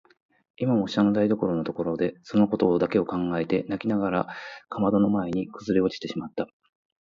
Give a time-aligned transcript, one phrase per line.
[0.57, 4.27] 今も下の台所でそのことを考えただけで泣きながら
[4.67, 6.47] かまどの前にくずおれてしまった。